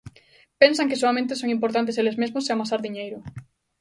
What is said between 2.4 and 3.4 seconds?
e amasar diñeiro.